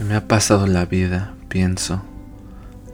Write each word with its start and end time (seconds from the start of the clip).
Se 0.00 0.06
me 0.06 0.14
ha 0.14 0.26
pasado 0.26 0.66
la 0.66 0.86
vida, 0.86 1.34
pienso. 1.48 2.00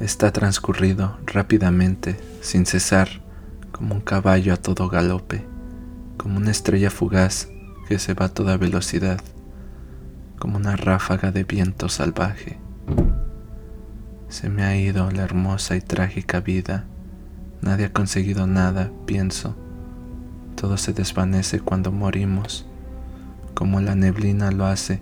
Está 0.01 0.33
transcurrido 0.33 1.17
rápidamente, 1.25 2.19
sin 2.41 2.67
cesar, 2.67 3.09
como 3.71 3.95
un 3.95 4.01
caballo 4.01 4.53
a 4.53 4.57
todo 4.57 4.89
galope, 4.89 5.47
como 6.17 6.39
una 6.39 6.51
estrella 6.51 6.91
fugaz 6.91 7.49
que 7.87 8.01
se 8.01 8.15
va 8.15 8.27
a 8.27 8.35
toda 8.35 8.57
velocidad, 8.57 9.21
como 10.41 10.57
una 10.57 10.75
ráfaga 10.75 11.31
de 11.31 11.45
viento 11.45 11.89
salvaje. 11.89 12.59
Se 14.29 14.49
me 14.49 14.65
ha 14.65 14.77
ido 14.77 15.09
la 15.13 15.23
hermosa 15.23 15.77
y 15.77 15.83
trágica 15.83 16.41
vida. 16.41 16.87
Nadie 17.63 17.85
ha 17.85 17.93
conseguido 17.93 18.49
nada, 18.49 18.91
pienso. 19.07 19.55
Todo 20.57 20.77
se 20.77 20.93
desvanece 20.93 21.61
cuando 21.61 21.93
morimos, 21.93 22.67
como 23.55 23.81
la 23.81 23.95
neblina 23.95 24.51
lo 24.51 24.67
hace 24.67 25.01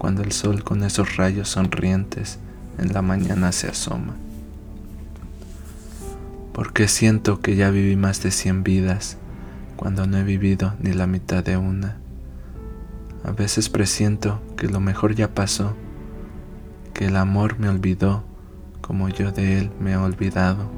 cuando 0.00 0.22
el 0.22 0.32
sol 0.32 0.64
con 0.64 0.82
esos 0.82 1.18
rayos 1.18 1.50
sonrientes 1.50 2.38
en 2.78 2.94
la 2.94 3.02
mañana 3.02 3.52
se 3.52 3.68
asoma. 3.68 4.14
Porque 6.54 6.88
siento 6.88 7.42
que 7.42 7.54
ya 7.54 7.68
viví 7.68 7.96
más 7.96 8.22
de 8.22 8.30
cien 8.30 8.62
vidas 8.62 9.18
cuando 9.76 10.06
no 10.06 10.16
he 10.16 10.24
vivido 10.24 10.72
ni 10.80 10.94
la 10.94 11.06
mitad 11.06 11.44
de 11.44 11.58
una. 11.58 11.98
A 13.24 13.32
veces 13.32 13.68
presiento 13.68 14.40
que 14.56 14.68
lo 14.68 14.80
mejor 14.80 15.14
ya 15.14 15.34
pasó, 15.34 15.76
que 16.94 17.08
el 17.08 17.16
amor 17.18 17.58
me 17.58 17.68
olvidó 17.68 18.24
como 18.80 19.10
yo 19.10 19.32
de 19.32 19.58
él 19.58 19.70
me 19.80 19.92
he 19.92 19.96
olvidado, 19.98 20.70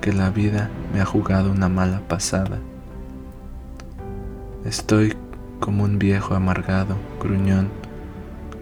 que 0.00 0.12
la 0.12 0.30
vida 0.30 0.70
me 0.94 1.00
ha 1.00 1.04
jugado 1.04 1.50
una 1.50 1.68
mala 1.68 2.02
pasada. 2.06 2.60
Estoy 4.64 5.16
como 5.58 5.82
un 5.82 5.98
viejo 5.98 6.36
amargado, 6.36 6.94
gruñón, 7.20 7.68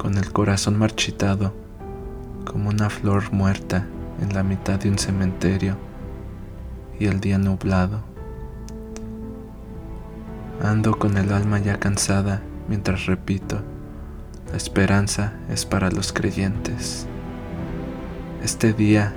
con 0.06 0.18
el 0.18 0.32
corazón 0.32 0.78
marchitado, 0.78 1.52
como 2.44 2.70
una 2.70 2.90
flor 2.90 3.32
muerta 3.32 3.88
en 4.22 4.34
la 4.34 4.44
mitad 4.44 4.78
de 4.78 4.88
un 4.88 5.00
cementerio 5.00 5.76
y 7.00 7.06
el 7.06 7.18
día 7.18 7.38
nublado. 7.38 8.04
Ando 10.62 10.96
con 10.96 11.16
el 11.16 11.32
alma 11.32 11.58
ya 11.58 11.80
cansada 11.80 12.40
mientras 12.68 13.06
repito, 13.06 13.62
la 14.52 14.56
esperanza 14.56 15.32
es 15.50 15.66
para 15.66 15.90
los 15.90 16.12
creyentes. 16.12 17.08
Este 18.44 18.72
día, 18.72 19.12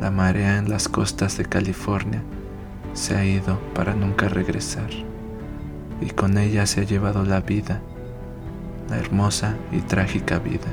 la 0.00 0.12
marea 0.12 0.58
en 0.58 0.70
las 0.70 0.86
costas 0.86 1.36
de 1.38 1.46
California 1.46 2.22
se 2.92 3.16
ha 3.16 3.24
ido 3.24 3.58
para 3.74 3.96
nunca 3.96 4.28
regresar 4.28 4.90
y 6.00 6.10
con 6.10 6.38
ella 6.38 6.66
se 6.66 6.82
ha 6.82 6.84
llevado 6.84 7.24
la 7.24 7.40
vida 7.40 7.82
hermosa 8.98 9.56
y 9.72 9.80
trágica 9.80 10.38
vida. 10.38 10.68